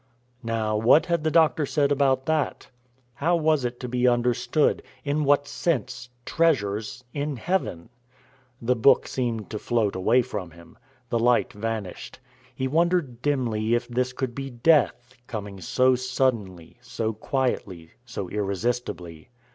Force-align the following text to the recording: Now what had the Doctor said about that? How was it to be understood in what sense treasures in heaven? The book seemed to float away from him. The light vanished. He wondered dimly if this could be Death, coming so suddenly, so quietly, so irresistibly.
Now 0.41 0.75
what 0.77 1.05
had 1.05 1.23
the 1.23 1.29
Doctor 1.29 1.63
said 1.63 1.91
about 1.91 2.25
that? 2.25 2.71
How 3.13 3.35
was 3.35 3.63
it 3.63 3.79
to 3.81 3.87
be 3.87 4.07
understood 4.07 4.81
in 5.05 5.25
what 5.25 5.47
sense 5.47 6.09
treasures 6.25 7.03
in 7.13 7.35
heaven? 7.35 7.89
The 8.59 8.75
book 8.75 9.07
seemed 9.07 9.51
to 9.51 9.59
float 9.59 9.95
away 9.95 10.23
from 10.23 10.49
him. 10.49 10.75
The 11.09 11.19
light 11.19 11.53
vanished. 11.53 12.19
He 12.55 12.67
wondered 12.67 13.21
dimly 13.21 13.75
if 13.75 13.87
this 13.87 14.11
could 14.11 14.33
be 14.33 14.49
Death, 14.49 15.13
coming 15.27 15.61
so 15.61 15.93
suddenly, 15.93 16.77
so 16.81 17.13
quietly, 17.13 17.91
so 18.03 18.27
irresistibly. 18.27 19.29